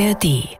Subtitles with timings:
[0.00, 0.58] ARD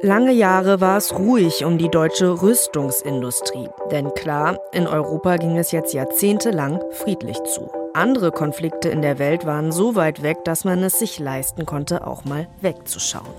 [0.00, 3.68] Lange Jahre war es ruhig um die deutsche Rüstungsindustrie.
[3.90, 7.70] Denn klar, in Europa ging es jetzt jahrzehntelang friedlich zu.
[7.96, 12.04] Andere Konflikte in der Welt waren so weit weg, dass man es sich leisten konnte,
[12.04, 13.30] auch mal wegzuschauen.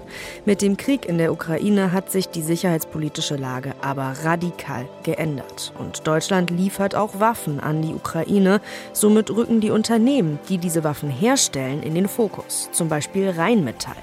[0.46, 5.74] Mit dem Krieg in der Ukraine hat sich die sicherheitspolitische Lage aber radikal geändert.
[5.78, 8.62] Und Deutschland liefert auch Waffen an die Ukraine.
[8.94, 12.70] Somit rücken die Unternehmen, die diese Waffen herstellen, in den Fokus.
[12.72, 13.98] Zum Beispiel Rheinmetall.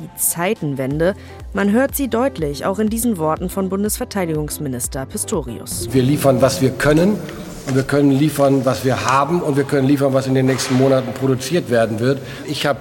[0.00, 1.14] Die Zeitenwende,
[1.52, 5.86] man hört sie deutlich, auch in diesen Worten von Bundesverteidigungsminister Pistorius.
[5.92, 7.20] Wir liefern, was wir können.
[7.66, 9.42] Und wir können liefern, was wir haben.
[9.42, 12.20] Und wir können liefern, was in den nächsten Monaten produziert werden wird.
[12.46, 12.78] Ich habe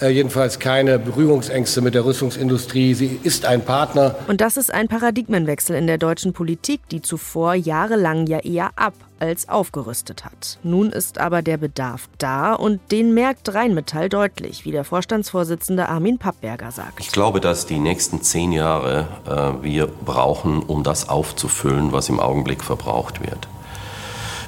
[0.00, 2.94] äh, jedenfalls keine Berührungsängste mit der Rüstungsindustrie.
[2.94, 4.14] Sie ist ein Partner.
[4.28, 8.94] Und das ist ein Paradigmenwechsel in der deutschen Politik, die zuvor jahrelang ja eher ab
[9.18, 10.58] als aufgerüstet hat.
[10.62, 16.16] Nun ist aber der Bedarf da und den merkt Rheinmetall deutlich, wie der Vorstandsvorsitzende Armin
[16.16, 17.00] Pappberger sagt.
[17.00, 22.18] Ich glaube, dass die nächsten zehn Jahre äh, wir brauchen, um das aufzufüllen, was im
[22.18, 23.46] Augenblick verbraucht wird.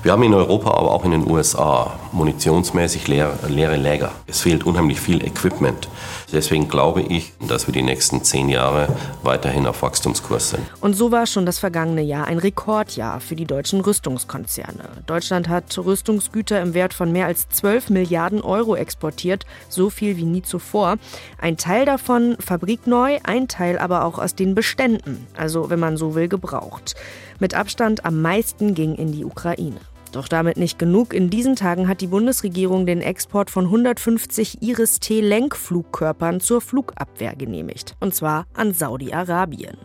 [0.02, 4.10] Wir haben in Europa, aber auch in den USA munitionsmäßig leere, leere Läger.
[4.26, 5.88] Es fehlt unheimlich viel Equipment.
[6.32, 8.88] Deswegen glaube ich, dass wir die nächsten zehn Jahre
[9.22, 10.62] weiterhin auf Wachstumskurs sind.
[10.80, 14.88] Und so war schon das vergangene Jahr ein Rekordjahr für die deutschen Rüstungskonzerne.
[15.06, 20.24] Deutschland hat Rüstungsgüter im Wert von mehr als 12 Milliarden Euro exportiert, so viel wie
[20.24, 20.96] nie zuvor.
[21.38, 26.16] Ein Teil davon fabrikneu, ein Teil aber auch aus den Beständen, also wenn man so
[26.16, 26.96] will, gebraucht.
[27.38, 29.80] Mit Abstand am meisten ging in die Ukraine.
[30.12, 31.14] Doch damit nicht genug.
[31.14, 37.96] In diesen Tagen hat die Bundesregierung den Export von 150 Iris-T-Lenkflugkörpern zur Flugabwehr genehmigt.
[37.98, 39.78] Und zwar an Saudi-Arabien.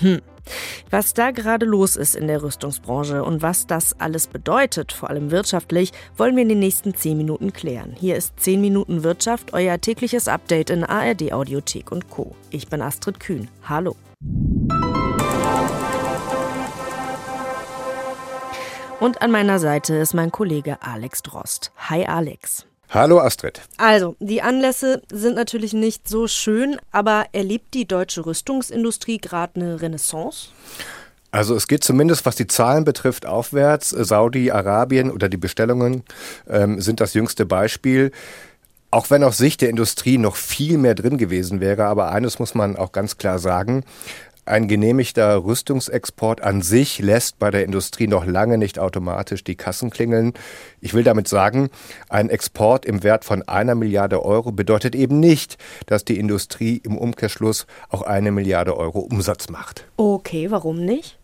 [0.00, 0.20] Hm.
[0.90, 5.30] Was da gerade los ist in der Rüstungsbranche und was das alles bedeutet, vor allem
[5.30, 7.94] wirtschaftlich, wollen wir in den nächsten 10 Minuten klären.
[7.98, 12.34] Hier ist 10 Minuten Wirtschaft, euer tägliches Update in ARD Audiothek und Co.
[12.50, 13.48] Ich bin Astrid Kühn.
[13.62, 13.96] Hallo.
[19.04, 21.72] Und an meiner Seite ist mein Kollege Alex Drost.
[21.90, 22.64] Hi Alex.
[22.88, 23.60] Hallo Astrid.
[23.76, 29.82] Also, die Anlässe sind natürlich nicht so schön, aber erlebt die deutsche Rüstungsindustrie gerade eine
[29.82, 30.48] Renaissance?
[31.30, 33.90] Also es geht zumindest, was die Zahlen betrifft, aufwärts.
[33.90, 36.04] Saudi-Arabien oder die Bestellungen
[36.48, 38.10] ähm, sind das jüngste Beispiel.
[38.90, 42.54] Auch wenn aus Sicht der Industrie noch viel mehr drin gewesen wäre, aber eines muss
[42.54, 43.84] man auch ganz klar sagen,
[44.46, 49.90] ein genehmigter Rüstungsexport an sich lässt bei der Industrie noch lange nicht automatisch die Kassen
[49.90, 50.34] klingeln.
[50.80, 51.70] Ich will damit sagen,
[52.08, 55.56] ein Export im Wert von einer Milliarde Euro bedeutet eben nicht,
[55.86, 59.86] dass die Industrie im Umkehrschluss auch eine Milliarde Euro Umsatz macht.
[59.96, 61.18] Okay, warum nicht?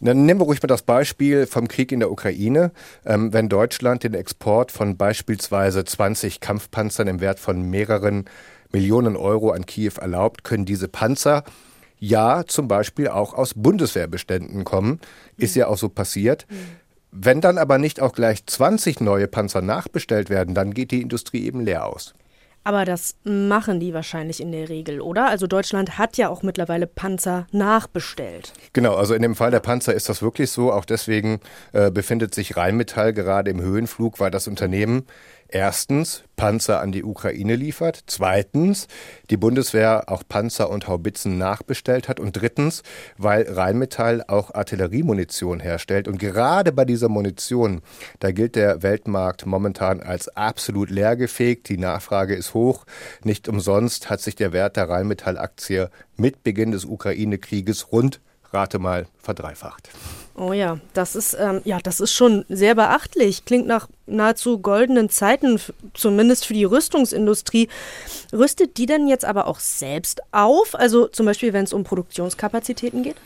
[0.00, 2.70] Dann nehmen wir ruhig mal das Beispiel vom Krieg in der Ukraine.
[3.04, 8.26] Ähm, wenn Deutschland den Export von beispielsweise 20 Kampfpanzern im Wert von mehreren
[8.72, 11.44] Millionen Euro an Kiew erlaubt, können diese Panzer
[11.98, 15.00] ja zum Beispiel auch aus Bundeswehrbeständen kommen.
[15.36, 16.46] Ist ja auch so passiert.
[17.10, 21.44] Wenn dann aber nicht auch gleich 20 neue Panzer nachbestellt werden, dann geht die Industrie
[21.46, 22.14] eben leer aus.
[22.66, 25.28] Aber das machen die wahrscheinlich in der Regel, oder?
[25.28, 28.52] Also Deutschland hat ja auch mittlerweile Panzer nachbestellt.
[28.72, 30.72] Genau, also in dem Fall der Panzer ist das wirklich so.
[30.72, 31.38] Auch deswegen
[31.72, 35.06] äh, befindet sich Rheinmetall gerade im Höhenflug, weil das Unternehmen
[35.48, 38.88] erstens Panzer an die Ukraine liefert, zweitens
[39.30, 42.20] die Bundeswehr auch Panzer und Haubitzen nachbestellt hat.
[42.20, 42.82] Und drittens,
[43.16, 46.08] weil Rheinmetall auch Artilleriemunition herstellt.
[46.08, 47.80] Und gerade bei dieser Munition,
[48.20, 52.84] da gilt der Weltmarkt momentan als absolut leergefegt, die Nachfrage ist hoch,
[53.24, 58.20] nicht umsonst hat sich der Wert der Rheinmetall-Aktie mit Beginn des Ukraine-Krieges rund
[58.56, 59.90] rate mal, verdreifacht.
[60.34, 63.44] Oh ja, das ist, ähm, ja, das ist schon sehr beachtlich.
[63.44, 65.60] Klingt nach nahezu goldenen Zeiten,
[65.94, 67.68] zumindest für die Rüstungsindustrie.
[68.32, 70.74] Rüstet die denn jetzt aber auch selbst auf?
[70.74, 73.16] Also zum Beispiel, wenn es um Produktionskapazitäten geht?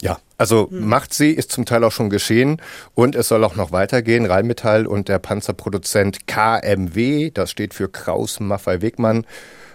[0.00, 0.86] Ja, also hm.
[0.86, 2.60] macht sie, ist zum Teil auch schon geschehen
[2.94, 4.26] und es soll auch noch weitergehen.
[4.26, 9.26] Rheinmetall und der Panzerproduzent KMW, das steht für Kraus Maffei Wegmann,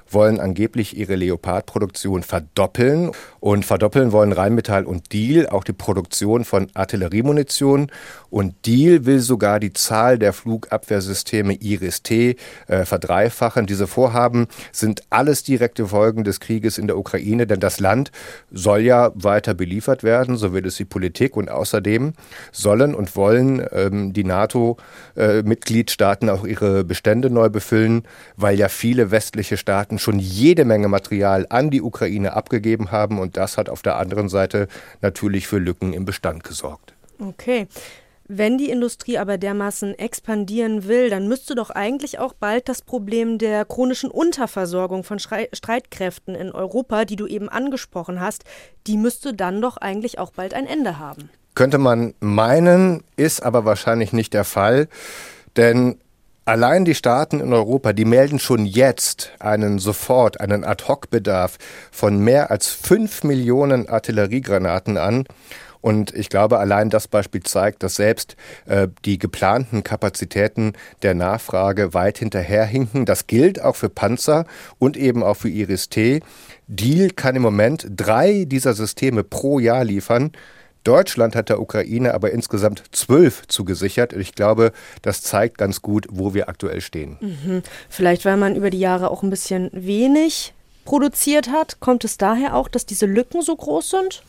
[0.10, 3.12] wollen angeblich ihre Leopard-Produktion verdoppeln.
[3.40, 7.92] Und verdoppeln wollen Rheinmetall und Deal auch die Produktion von Artilleriemunition.
[8.30, 12.36] Und Deal will sogar die Zahl der Flugabwehrsysteme Iris-T
[12.68, 13.66] äh, verdreifachen.
[13.66, 18.12] Diese Vorhaben sind alles direkte Folgen des Krieges in der Ukraine, denn das Land
[18.52, 21.36] soll ja weiter beliefert werden, so will es die Politik.
[21.36, 22.14] Und außerdem
[22.52, 28.04] sollen und wollen ähm, die NATO-Mitgliedstaaten äh, auch ihre Bestände neu befüllen,
[28.36, 33.38] weil ja viele westliche Staaten schon jede Menge Material an die Ukraine abgegeben haben und
[33.38, 34.68] das hat auf der anderen Seite
[35.02, 36.94] natürlich für Lücken im Bestand gesorgt.
[37.20, 37.68] Okay.
[38.28, 43.38] Wenn die Industrie aber dermaßen expandieren will, dann müsste doch eigentlich auch bald das Problem
[43.38, 48.46] der chronischen Unterversorgung von Streitkräften in Europa, die du eben angesprochen hast,
[48.88, 51.30] die müsste dann doch eigentlich auch bald ein Ende haben.
[51.54, 54.88] Könnte man meinen, ist aber wahrscheinlich nicht der Fall,
[55.58, 55.98] denn
[56.46, 61.58] Allein die Staaten in Europa, die melden schon jetzt einen sofort, einen Ad-Hoc-Bedarf
[61.90, 65.24] von mehr als fünf Millionen Artilleriegranaten an.
[65.80, 68.36] Und ich glaube, allein das Beispiel zeigt, dass selbst
[68.66, 73.06] äh, die geplanten Kapazitäten der Nachfrage weit hinterherhinken.
[73.06, 74.46] Das gilt auch für Panzer
[74.80, 76.22] und eben auch für Iris-T.
[76.68, 80.32] Deal kann im Moment drei dieser Systeme pro Jahr liefern.
[80.84, 84.14] Deutschland hat der Ukraine aber insgesamt zwölf zugesichert.
[84.14, 84.72] Ich glaube,
[85.02, 87.18] das zeigt ganz gut, wo wir aktuell stehen.
[87.22, 87.64] Mhm.
[87.90, 90.54] Vielleicht, weil man über die Jahre auch ein bisschen wenig
[90.86, 91.80] produziert hat.
[91.80, 94.24] Kommt es daher auch, dass diese Lücken so groß sind?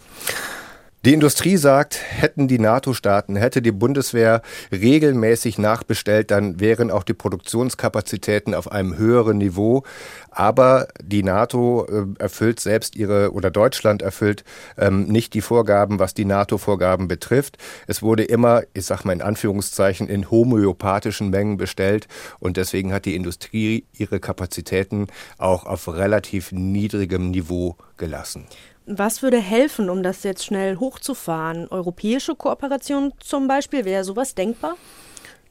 [1.04, 4.40] Die Industrie sagt, hätten die NATO-Staaten, hätte die Bundeswehr
[4.72, 9.82] regelmäßig nachbestellt, dann wären auch die Produktionskapazitäten auf einem höheren Niveau.
[10.30, 14.44] Aber die NATO äh, erfüllt selbst ihre, oder Deutschland erfüllt
[14.78, 17.58] ähm, nicht die Vorgaben, was die NATO-Vorgaben betrifft.
[17.86, 22.08] Es wurde immer, ich sag mal in Anführungszeichen, in homöopathischen Mengen bestellt.
[22.40, 28.46] Und deswegen hat die Industrie ihre Kapazitäten auch auf relativ niedrigem Niveau gelassen.
[28.86, 31.68] Was würde helfen, um das jetzt schnell hochzufahren?
[31.68, 34.76] Europäische Kooperation zum Beispiel, wäre sowas denkbar?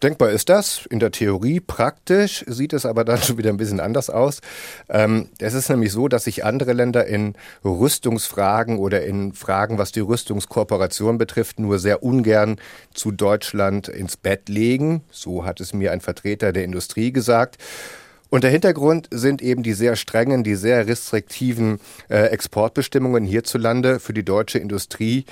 [0.04, 1.60] Denkbar ist das, in der Theorie.
[1.60, 4.42] Praktisch sieht es aber dann schon wieder ein bisschen anders aus.
[4.88, 7.34] Ähm, es ist nämlich so, dass sich andere Länder in
[7.64, 12.58] Rüstungsfragen oder in Fragen, was die Rüstungskooperation betrifft, nur sehr ungern
[12.94, 15.02] zu Deutschland ins Bett legen.
[15.10, 17.58] So hat es mir ein Vertreter der Industrie gesagt.
[18.34, 24.12] Und der Hintergrund sind eben die sehr strengen, die sehr restriktiven äh, Exportbestimmungen hierzulande für
[24.12, 25.26] die deutsche Industrie.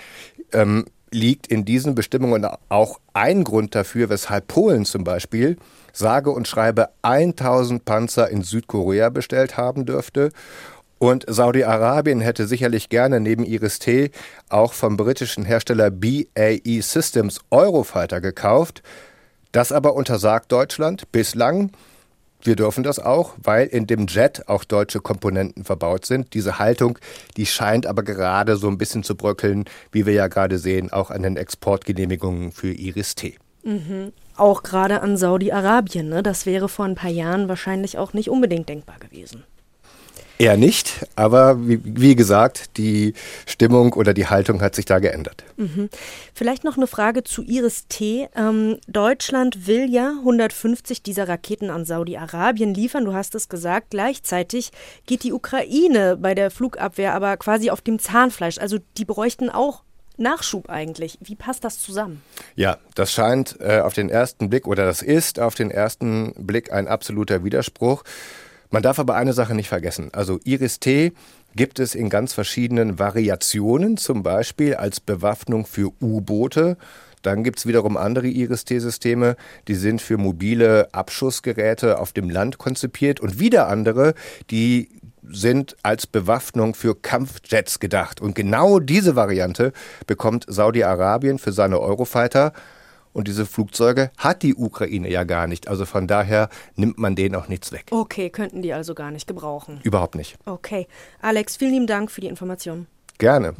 [0.53, 5.57] Ähm, liegt in diesen Bestimmungen auch ein Grund dafür, weshalb Polen zum Beispiel
[5.91, 10.29] sage und schreibe 1000 Panzer in Südkorea bestellt haben dürfte.
[10.99, 14.11] Und Saudi-Arabien hätte sicherlich gerne neben Iris-T
[14.47, 18.83] auch vom britischen Hersteller BAE Systems Eurofighter gekauft.
[19.51, 21.71] Das aber untersagt Deutschland bislang.
[22.43, 26.33] Wir dürfen das auch, weil in dem Jet auch deutsche Komponenten verbaut sind.
[26.33, 26.97] Diese Haltung,
[27.37, 31.11] die scheint aber gerade so ein bisschen zu bröckeln, wie wir ja gerade sehen, auch
[31.11, 33.37] an den Exportgenehmigungen für Iris-T.
[33.63, 34.11] Mhm.
[34.35, 36.09] Auch gerade an Saudi-Arabien.
[36.09, 36.23] Ne?
[36.23, 39.43] Das wäre vor ein paar Jahren wahrscheinlich auch nicht unbedingt denkbar gewesen.
[40.41, 43.13] Eher nicht, aber wie, wie, gesagt, die
[43.45, 45.43] Stimmung oder die Haltung hat sich da geändert.
[45.57, 45.87] Mhm.
[46.33, 48.27] Vielleicht noch eine Frage zu Iris T.
[48.35, 53.91] Ähm, Deutschland will ja 150 dieser Raketen an Saudi-Arabien liefern, du hast es gesagt.
[53.91, 54.71] Gleichzeitig
[55.05, 58.57] geht die Ukraine bei der Flugabwehr aber quasi auf dem Zahnfleisch.
[58.57, 59.83] Also die bräuchten auch
[60.17, 61.19] Nachschub eigentlich.
[61.21, 62.23] Wie passt das zusammen?
[62.55, 66.73] Ja, das scheint äh, auf den ersten Blick oder das ist auf den ersten Blick
[66.73, 68.03] ein absoluter Widerspruch.
[68.71, 70.09] Man darf aber eine Sache nicht vergessen.
[70.13, 71.11] Also Iris-T
[71.55, 76.77] gibt es in ganz verschiedenen Variationen, zum Beispiel als Bewaffnung für U-Boote.
[77.21, 79.35] Dann gibt es wiederum andere Iris-T-Systeme,
[79.67, 84.15] die sind für mobile Abschussgeräte auf dem Land konzipiert und wieder andere,
[84.49, 84.89] die
[85.23, 88.21] sind als Bewaffnung für Kampfjets gedacht.
[88.21, 89.73] Und genau diese Variante
[90.07, 92.53] bekommt Saudi-Arabien für seine Eurofighter
[93.13, 95.67] und diese Flugzeuge hat die Ukraine ja gar nicht.
[95.67, 97.85] Also von daher nimmt man denen auch nichts weg.
[97.91, 99.79] Okay, könnten die also gar nicht gebrauchen.
[99.83, 100.37] Überhaupt nicht.
[100.45, 100.87] Okay.
[101.21, 102.87] Alex, vielen lieben Dank für die Informationen.
[103.17, 103.53] Gerne.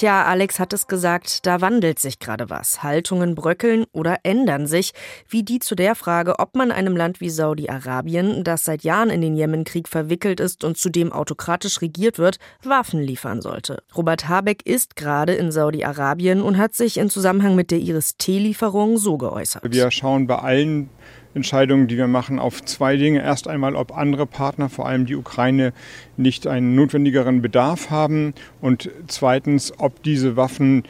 [0.00, 2.82] Tja, Alex hat es gesagt, da wandelt sich gerade was.
[2.82, 4.92] Haltungen bröckeln oder ändern sich,
[5.28, 9.20] wie die zu der Frage, ob man einem Land wie Saudi-Arabien, das seit Jahren in
[9.20, 13.82] den Jemenkrieg verwickelt ist und zudem autokratisch regiert wird, Waffen liefern sollte.
[13.94, 19.18] Robert Habeck ist gerade in Saudi-Arabien und hat sich in Zusammenhang mit der Iris-T-Lieferung so
[19.18, 19.70] geäußert.
[19.70, 20.88] Wir schauen bei allen
[21.34, 23.22] Entscheidungen, die wir machen, auf zwei Dinge.
[23.22, 25.72] Erst einmal, ob andere Partner, vor allem die Ukraine,
[26.16, 30.84] nicht einen notwendigeren Bedarf haben und zweitens, ob diese Waffen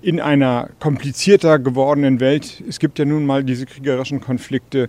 [0.00, 4.88] in einer komplizierter gewordenen Welt, es gibt ja nun mal diese kriegerischen Konflikte,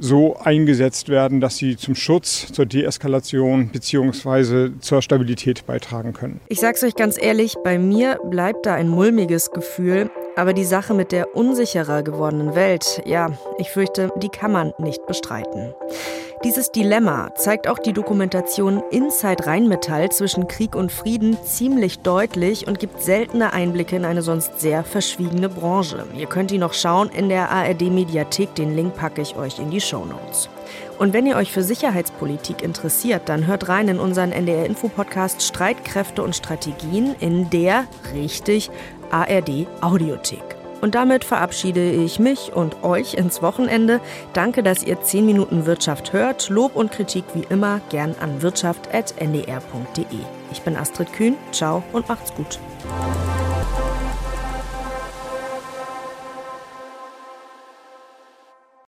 [0.00, 4.70] so eingesetzt werden, dass sie zum Schutz, zur Deeskalation bzw.
[4.80, 6.40] zur Stabilität beitragen können.
[6.48, 10.64] Ich sage es euch ganz ehrlich, bei mir bleibt da ein mulmiges Gefühl, aber die
[10.64, 15.74] Sache mit der unsicherer gewordenen Welt, ja, ich fürchte, die kann man nicht bestreiten.
[16.44, 22.78] Dieses Dilemma zeigt auch die Dokumentation Inside Rheinmetall zwischen Krieg und Frieden ziemlich deutlich und
[22.78, 26.04] gibt seltene Einblicke in eine sonst sehr verschwiegene Branche.
[26.14, 29.70] Ihr könnt ihn noch schauen in der ARD Mediathek, den Link packe ich euch in
[29.70, 30.48] die Show Notes.
[30.98, 35.42] Und wenn ihr euch für Sicherheitspolitik interessiert, dann hört rein in unseren NDR Info Podcast
[35.42, 38.70] Streitkräfte und Strategien in der richtig
[39.10, 40.58] ARD Audiothek.
[40.80, 44.00] Und damit verabschiede ich mich und euch ins Wochenende.
[44.32, 46.48] Danke, dass ihr 10 Minuten Wirtschaft hört.
[46.48, 50.04] Lob und Kritik wie immer gern an wirtschaft.ndr.de.
[50.52, 51.36] Ich bin Astrid Kühn.
[51.52, 52.60] Ciao und macht's gut.